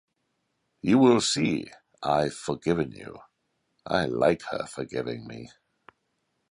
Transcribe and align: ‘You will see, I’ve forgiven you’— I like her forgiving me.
‘You 0.81 0.97
will 0.97 1.21
see, 1.21 1.69
I’ve 2.01 2.33
forgiven 2.33 2.91
you’— 2.91 3.19
I 3.85 4.05
like 4.07 4.41
her 4.49 4.65
forgiving 4.65 5.27
me. 5.27 5.51